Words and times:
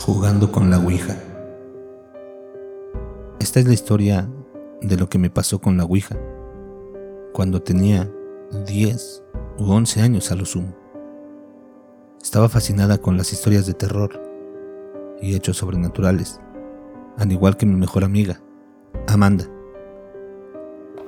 Jugando 0.00 0.50
con 0.50 0.70
la 0.70 0.78
Ouija. 0.78 1.14
Esta 3.38 3.60
es 3.60 3.66
la 3.66 3.74
historia 3.74 4.30
de 4.80 4.96
lo 4.96 5.10
que 5.10 5.18
me 5.18 5.28
pasó 5.28 5.60
con 5.60 5.76
la 5.76 5.84
Ouija 5.84 6.16
cuando 7.34 7.60
tenía 7.60 8.10
10 8.66 9.22
u 9.58 9.70
11 9.70 10.00
años 10.00 10.32
a 10.32 10.36
lo 10.36 10.46
sumo. 10.46 10.74
Estaba 12.20 12.48
fascinada 12.48 12.96
con 12.96 13.18
las 13.18 13.34
historias 13.34 13.66
de 13.66 13.74
terror 13.74 14.18
y 15.20 15.34
hechos 15.34 15.58
sobrenaturales, 15.58 16.40
al 17.18 17.30
igual 17.30 17.58
que 17.58 17.66
mi 17.66 17.76
mejor 17.76 18.02
amiga, 18.02 18.40
Amanda. 19.06 19.44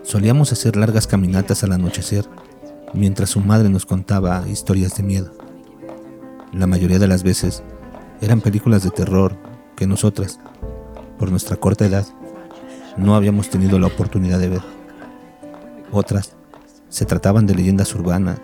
Solíamos 0.00 0.50
hacer 0.52 0.76
largas 0.76 1.06
caminatas 1.06 1.62
al 1.62 1.72
anochecer 1.72 2.24
mientras 2.94 3.28
su 3.28 3.40
madre 3.40 3.68
nos 3.68 3.84
contaba 3.84 4.48
historias 4.48 4.96
de 4.96 5.02
miedo. 5.02 5.30
La 6.54 6.66
mayoría 6.66 6.98
de 6.98 7.06
las 7.06 7.22
veces 7.22 7.62
eran 8.20 8.40
películas 8.40 8.82
de 8.82 8.90
terror 8.90 9.36
que 9.76 9.86
nosotras, 9.86 10.40
por 11.18 11.30
nuestra 11.30 11.56
corta 11.56 11.86
edad, 11.86 12.06
no 12.96 13.14
habíamos 13.14 13.48
tenido 13.48 13.78
la 13.78 13.86
oportunidad 13.86 14.40
de 14.40 14.48
ver. 14.48 14.62
Otras 15.92 16.34
se 16.88 17.06
trataban 17.06 17.46
de 17.46 17.54
leyendas 17.54 17.94
urbanas 17.94 18.40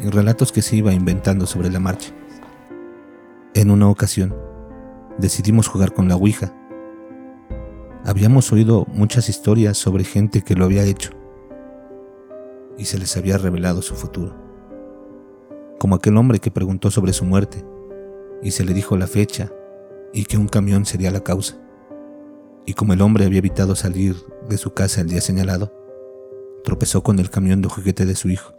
y 0.00 0.10
relatos 0.10 0.50
que 0.50 0.62
se 0.62 0.76
iba 0.76 0.92
inventando 0.92 1.46
sobre 1.46 1.70
la 1.70 1.78
marcha. 1.78 2.10
En 3.54 3.70
una 3.70 3.88
ocasión, 3.88 4.34
decidimos 5.18 5.68
jugar 5.68 5.94
con 5.94 6.08
la 6.08 6.16
Ouija. 6.16 6.52
Habíamos 8.04 8.52
oído 8.52 8.86
muchas 8.92 9.28
historias 9.28 9.78
sobre 9.78 10.04
gente 10.04 10.42
que 10.42 10.54
lo 10.54 10.64
había 10.64 10.84
hecho 10.84 11.10
y 12.76 12.84
se 12.84 12.98
les 12.98 13.16
había 13.16 13.38
revelado 13.38 13.82
su 13.82 13.94
futuro. 13.94 14.34
Como 15.78 15.94
aquel 15.94 16.16
hombre 16.16 16.40
que 16.40 16.50
preguntó 16.50 16.90
sobre 16.90 17.12
su 17.12 17.24
muerte 17.24 17.64
y 18.42 18.50
se 18.50 18.64
le 18.64 18.74
dijo 18.74 18.96
la 18.96 19.06
fecha 19.06 19.50
y 20.12 20.24
que 20.24 20.38
un 20.38 20.48
camión 20.48 20.86
sería 20.86 21.10
la 21.10 21.22
causa. 21.22 21.56
Y 22.64 22.74
como 22.74 22.92
el 22.92 23.02
hombre 23.02 23.24
había 23.24 23.38
evitado 23.38 23.76
salir 23.76 24.16
de 24.48 24.58
su 24.58 24.72
casa 24.72 25.00
el 25.00 25.08
día 25.08 25.20
señalado, 25.20 25.72
tropezó 26.64 27.02
con 27.02 27.18
el 27.18 27.30
camión 27.30 27.62
de 27.62 27.68
juguete 27.68 28.06
de 28.06 28.16
su 28.16 28.28
hijo, 28.28 28.54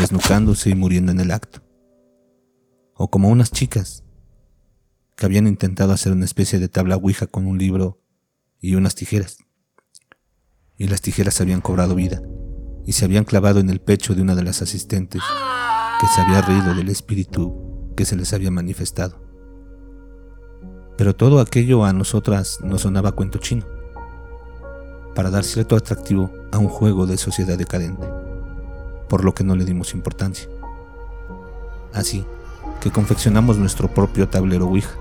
desnucándose 0.00 0.70
y 0.70 0.74
muriendo 0.74 1.12
en 1.12 1.20
el 1.20 1.30
acto. 1.30 1.62
O 2.94 3.10
como 3.10 3.28
unas 3.28 3.50
chicas 3.50 4.04
que 5.16 5.26
habían 5.26 5.46
intentado 5.46 5.92
hacer 5.92 6.12
una 6.12 6.24
especie 6.24 6.58
de 6.58 6.68
tabla 6.68 6.96
ouija 6.96 7.26
con 7.26 7.46
un 7.46 7.58
libro 7.58 8.02
y 8.60 8.74
unas 8.74 8.94
tijeras. 8.94 9.38
Y 10.76 10.88
las 10.88 11.00
tijeras 11.00 11.40
habían 11.40 11.60
cobrado 11.60 11.94
vida 11.94 12.22
y 12.84 12.92
se 12.92 13.04
habían 13.04 13.24
clavado 13.24 13.60
en 13.60 13.70
el 13.70 13.80
pecho 13.80 14.14
de 14.14 14.22
una 14.22 14.34
de 14.34 14.42
las 14.42 14.62
asistentes 14.62 15.22
que 16.00 16.06
se 16.08 16.20
había 16.20 16.40
reído 16.42 16.74
del 16.74 16.88
espíritu 16.88 17.67
que 17.98 18.04
se 18.04 18.14
les 18.14 18.32
había 18.32 18.52
manifestado. 18.52 19.16
Pero 20.96 21.16
todo 21.16 21.40
aquello 21.40 21.84
a 21.84 21.92
nosotras 21.92 22.60
nos 22.62 22.82
sonaba 22.82 23.10
cuento 23.10 23.40
chino, 23.40 23.66
para 25.16 25.30
dar 25.30 25.42
cierto 25.42 25.74
atractivo 25.74 26.30
a 26.52 26.58
un 26.58 26.68
juego 26.68 27.08
de 27.08 27.16
sociedad 27.16 27.58
decadente, 27.58 28.06
por 29.08 29.24
lo 29.24 29.34
que 29.34 29.42
no 29.42 29.56
le 29.56 29.64
dimos 29.64 29.94
importancia. 29.94 30.48
Así 31.92 32.24
que 32.80 32.92
confeccionamos 32.92 33.58
nuestro 33.58 33.88
propio 33.88 34.28
tablero 34.28 34.66
Ouija, 34.68 34.94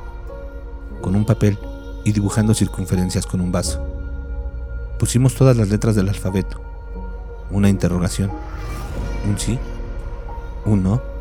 con 1.00 1.16
un 1.16 1.24
papel 1.24 1.60
y 2.04 2.14
dibujando 2.14 2.56
circunferencias 2.56 3.28
con 3.28 3.42
un 3.42 3.52
vaso. 3.52 3.80
Pusimos 4.98 5.36
todas 5.36 5.56
las 5.56 5.70
letras 5.70 5.94
del 5.94 6.10
alfabeto 6.10 6.60
una 7.52 7.70
interrogación, 7.70 8.32
un 9.30 9.38
sí, 9.38 9.60
un 10.66 10.82
no 10.82 11.17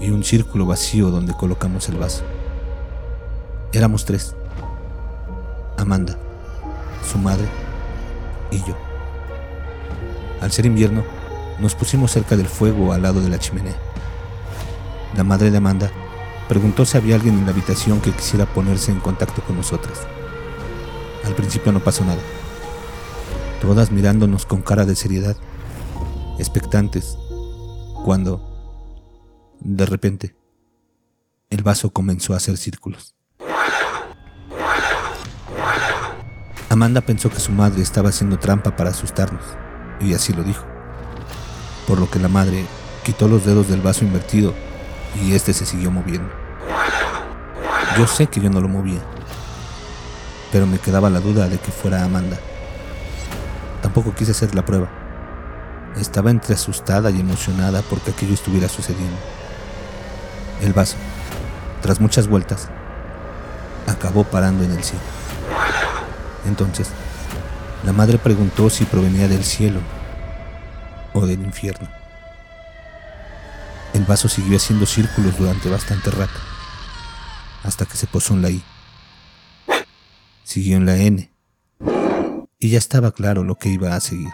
y 0.00 0.10
un 0.10 0.24
círculo 0.24 0.66
vacío 0.66 1.10
donde 1.10 1.34
colocamos 1.34 1.88
el 1.88 1.96
vaso. 1.96 2.22
Éramos 3.72 4.04
tres. 4.04 4.34
Amanda, 5.76 6.16
su 7.10 7.18
madre 7.18 7.46
y 8.50 8.58
yo. 8.58 8.76
Al 10.40 10.52
ser 10.52 10.66
invierno, 10.66 11.02
nos 11.58 11.74
pusimos 11.74 12.10
cerca 12.10 12.36
del 12.36 12.46
fuego 12.46 12.92
al 12.92 13.02
lado 13.02 13.20
de 13.20 13.28
la 13.28 13.38
chimenea. 13.38 13.76
La 15.16 15.24
madre 15.24 15.50
de 15.50 15.58
Amanda 15.58 15.90
preguntó 16.48 16.84
si 16.84 16.96
había 16.96 17.14
alguien 17.14 17.38
en 17.38 17.46
la 17.46 17.52
habitación 17.52 18.00
que 18.00 18.12
quisiera 18.12 18.46
ponerse 18.46 18.92
en 18.92 19.00
contacto 19.00 19.42
con 19.42 19.56
nosotras. 19.56 20.00
Al 21.24 21.34
principio 21.34 21.72
no 21.72 21.80
pasó 21.80 22.04
nada 22.04 22.20
todas 23.64 23.90
mirándonos 23.90 24.44
con 24.44 24.60
cara 24.60 24.84
de 24.84 24.94
seriedad, 24.94 25.36
expectantes, 26.38 27.16
cuando, 28.04 28.53
de 29.64 29.86
repente, 29.86 30.36
el 31.48 31.62
vaso 31.62 31.90
comenzó 31.90 32.34
a 32.34 32.36
hacer 32.36 32.58
círculos. 32.58 33.14
Amanda 36.68 37.00
pensó 37.00 37.30
que 37.30 37.40
su 37.40 37.50
madre 37.50 37.80
estaba 37.80 38.10
haciendo 38.10 38.38
trampa 38.38 38.76
para 38.76 38.90
asustarnos, 38.90 39.42
y 40.00 40.12
así 40.12 40.34
lo 40.34 40.42
dijo, 40.42 40.64
por 41.86 41.98
lo 41.98 42.10
que 42.10 42.18
la 42.18 42.28
madre 42.28 42.66
quitó 43.04 43.26
los 43.26 43.46
dedos 43.46 43.68
del 43.68 43.80
vaso 43.80 44.04
invertido 44.04 44.52
y 45.22 45.32
este 45.32 45.54
se 45.54 45.64
siguió 45.64 45.90
moviendo. 45.90 46.30
Yo 47.96 48.06
sé 48.06 48.26
que 48.26 48.40
yo 48.40 48.50
no 48.50 48.60
lo 48.60 48.68
movía, 48.68 49.00
pero 50.52 50.66
me 50.66 50.78
quedaba 50.78 51.08
la 51.08 51.20
duda 51.20 51.48
de 51.48 51.58
que 51.58 51.72
fuera 51.72 52.04
Amanda. 52.04 52.38
Tampoco 53.80 54.14
quise 54.14 54.32
hacer 54.32 54.54
la 54.54 54.64
prueba. 54.64 54.90
Estaba 55.96 56.30
entre 56.30 56.54
asustada 56.54 57.10
y 57.10 57.20
emocionada 57.20 57.82
porque 57.88 58.10
aquello 58.10 58.34
estuviera 58.34 58.68
sucediendo. 58.68 59.16
El 60.60 60.72
vaso, 60.72 60.96
tras 61.82 62.00
muchas 62.00 62.28
vueltas, 62.28 62.68
acabó 63.86 64.24
parando 64.24 64.64
en 64.64 64.72
el 64.72 64.82
cielo. 64.82 65.04
Entonces, 66.46 66.88
la 67.84 67.92
madre 67.92 68.18
preguntó 68.18 68.70
si 68.70 68.84
provenía 68.84 69.28
del 69.28 69.44
cielo 69.44 69.80
o 71.12 71.26
del 71.26 71.42
infierno. 71.42 71.88
El 73.92 74.04
vaso 74.04 74.28
siguió 74.28 74.56
haciendo 74.56 74.86
círculos 74.86 75.36
durante 75.38 75.70
bastante 75.70 76.10
rato, 76.10 76.40
hasta 77.62 77.86
que 77.86 77.96
se 77.96 78.06
posó 78.06 78.34
en 78.34 78.42
la 78.42 78.50
I. 78.50 78.62
Siguió 80.42 80.76
en 80.76 80.86
la 80.86 80.96
N 80.96 81.30
y 82.58 82.70
ya 82.70 82.78
estaba 82.78 83.12
claro 83.12 83.44
lo 83.44 83.56
que 83.56 83.68
iba 83.68 83.94
a 83.94 84.00
seguir. 84.00 84.32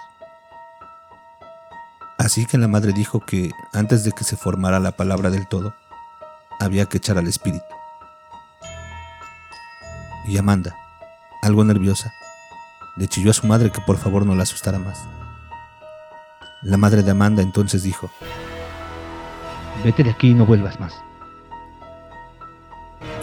Así 2.19 2.47
que 2.47 2.59
la 2.59 2.69
madre 2.69 2.93
dijo 2.93 3.25
que 3.25 3.51
antes 3.73 4.05
de 4.05 4.13
que 4.13 4.25
se 4.25 4.37
formara 4.37 4.79
la 4.79 4.93
palabra 4.93 5.31
del 5.31 5.49
todo, 5.49 5.75
había 6.61 6.87
que 6.87 6.99
echar 6.99 7.19
al 7.19 7.27
espíritu. 7.27 7.65
Y 10.27 10.37
Amanda, 10.37 10.77
algo 11.43 11.65
nerviosa, 11.65 12.13
le 12.97 13.09
chilló 13.09 13.31
a 13.31 13.35
su 13.35 13.47
madre 13.47 13.73
que 13.73 13.81
por 13.81 13.97
favor 13.97 14.27
no 14.27 14.35
la 14.35 14.43
asustara 14.43 14.79
más. 14.79 14.99
La 16.63 16.77
madre 16.77 17.03
de 17.03 17.11
Amanda 17.11 17.43
entonces 17.43 17.83
dijo, 17.83 18.11
Vete 19.83 20.05
de 20.05 20.11
aquí 20.11 20.31
y 20.31 20.35
no 20.35 20.45
vuelvas 20.45 20.79
más. 20.79 20.95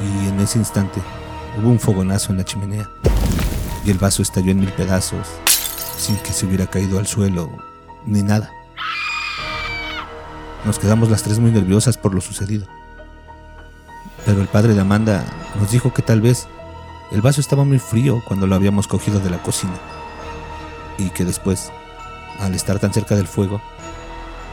Y 0.02 0.28
en 0.28 0.40
ese 0.40 0.58
instante 0.58 1.00
hubo 1.58 1.70
un 1.70 1.80
fogonazo 1.80 2.32
en 2.32 2.40
la 2.40 2.46
chimenea 2.46 2.90
y 3.86 3.92
el 3.92 4.00
vaso 4.00 4.24
estalló 4.24 4.52
en 4.52 4.60
mil 4.60 4.72
pedazos 4.72 5.28
sin 5.98 6.18
que 6.18 6.32
se 6.32 6.48
hubiera 6.48 6.66
caído 6.66 6.98
al 6.98 7.06
suelo 7.06 7.52
ni 8.06 8.24
nada. 8.24 8.52
Nos 10.66 10.80
quedamos 10.80 11.12
las 11.12 11.22
tres 11.22 11.38
muy 11.38 11.52
nerviosas 11.52 11.98
por 11.98 12.16
lo 12.16 12.22
sucedido. 12.22 12.68
Pero 14.28 14.42
el 14.42 14.50
padre 14.50 14.74
de 14.74 14.82
Amanda 14.82 15.24
nos 15.58 15.72
dijo 15.72 15.94
que 15.94 16.02
tal 16.02 16.20
vez 16.20 16.50
el 17.12 17.22
vaso 17.22 17.40
estaba 17.40 17.64
muy 17.64 17.80
frío 17.80 18.22
cuando 18.26 18.46
lo 18.46 18.56
habíamos 18.56 18.86
cogido 18.86 19.22
de 19.22 19.30
la 19.30 19.42
cocina 19.42 19.80
y 20.98 21.12
que 21.12 21.24
después, 21.24 21.72
al 22.38 22.54
estar 22.54 22.78
tan 22.78 22.92
cerca 22.92 23.16
del 23.16 23.26
fuego, 23.26 23.62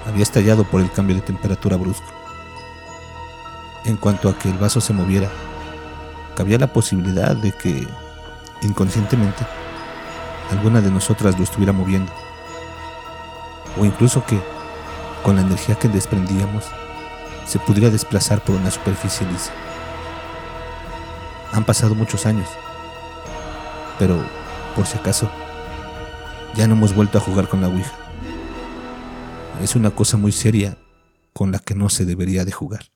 había 0.06 0.23
estallado 0.23 0.62
por 0.62 0.81
el 0.81 0.93
cambio 0.93 1.17
de 1.17 1.23
temperatura 1.23 1.76
brusco. 1.76 2.06
En 3.85 3.97
cuanto 3.97 4.29
a 4.29 4.38
que 4.38 4.49
el 4.49 4.59
vaso 4.59 4.81
se 4.81 4.93
moviera, 4.93 5.29
cabía 6.37 6.59
la 6.59 6.73
posibilidad 6.73 7.35
de 7.35 7.50
que 7.50 7.85
inconscientemente 8.62 9.44
alguna 10.53 10.82
de 10.82 10.93
nosotras 10.93 11.37
lo 11.37 11.43
estuviera 11.43 11.73
moviendo. 11.73 12.12
O 13.76 13.85
incluso 13.85 14.25
que, 14.25 14.38
con 15.25 15.35
la 15.35 15.43
energía 15.43 15.75
que 15.75 15.88
desprendíamos, 15.88 16.65
se 17.46 17.58
pudiera 17.58 17.91
desplazar 17.91 18.43
por 18.43 18.56
una 18.56 18.70
superficie 18.70 19.26
lisa. 19.26 19.52
Han 21.52 21.64
pasado 21.64 21.94
muchos 21.94 22.26
años, 22.26 22.49
pero, 23.99 24.25
por 24.75 24.87
si 24.87 24.99
acaso, 24.99 25.31
ya 26.55 26.67
no 26.67 26.75
hemos 26.75 26.94
vuelto 26.94 27.19
a 27.19 27.20
jugar 27.20 27.49
con 27.49 27.61
la 27.61 27.69
Ouija. 27.69 27.93
Es 29.62 29.76
una 29.76 29.91
cosa 29.91 30.17
muy 30.17 30.32
seria 30.32 30.76
con 31.32 31.52
la 31.52 31.58
que 31.58 31.75
no 31.75 31.88
se 31.88 32.05
debería 32.05 32.44
de 32.44 32.52
jugar. 32.52 32.94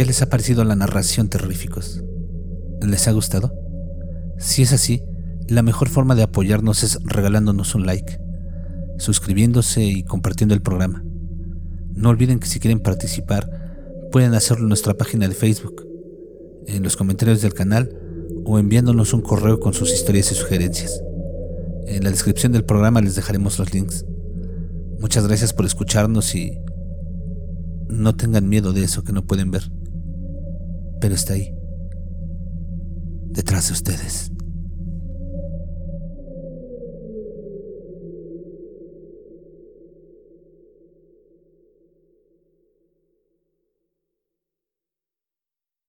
¿Qué 0.00 0.06
les 0.06 0.22
ha 0.22 0.30
parecido 0.30 0.64
la 0.64 0.76
narración 0.76 1.28
terroríficos? 1.28 2.02
¿Les 2.80 3.06
ha 3.06 3.12
gustado? 3.12 3.52
Si 4.38 4.62
es 4.62 4.72
así, 4.72 5.02
la 5.46 5.62
mejor 5.62 5.90
forma 5.90 6.14
de 6.14 6.22
apoyarnos 6.22 6.82
es 6.84 6.98
regalándonos 7.04 7.74
un 7.74 7.84
like, 7.84 8.18
suscribiéndose 8.96 9.84
y 9.84 10.02
compartiendo 10.02 10.54
el 10.54 10.62
programa. 10.62 11.04
No 11.92 12.08
olviden 12.08 12.38
que 12.40 12.46
si 12.46 12.60
quieren 12.60 12.80
participar, 12.80 13.50
pueden 14.10 14.32
hacerlo 14.32 14.62
en 14.62 14.68
nuestra 14.70 14.94
página 14.94 15.28
de 15.28 15.34
Facebook, 15.34 15.86
en 16.66 16.82
los 16.82 16.96
comentarios 16.96 17.42
del 17.42 17.52
canal 17.52 17.94
o 18.46 18.58
enviándonos 18.58 19.12
un 19.12 19.20
correo 19.20 19.60
con 19.60 19.74
sus 19.74 19.92
historias 19.92 20.32
y 20.32 20.34
sugerencias. 20.34 21.02
En 21.88 22.04
la 22.04 22.10
descripción 22.10 22.52
del 22.52 22.64
programa 22.64 23.02
les 23.02 23.16
dejaremos 23.16 23.58
los 23.58 23.74
links. 23.74 24.06
Muchas 24.98 25.26
gracias 25.26 25.52
por 25.52 25.66
escucharnos 25.66 26.34
y 26.34 26.58
no 27.90 28.16
tengan 28.16 28.48
miedo 28.48 28.72
de 28.72 28.82
eso 28.84 29.04
que 29.04 29.12
no 29.12 29.26
pueden 29.26 29.50
ver, 29.50 29.70
pero 31.00 31.14
está 31.14 31.32
ahí, 31.34 31.54
detrás 33.32 33.68
de 33.68 33.72
ustedes. 33.72 34.30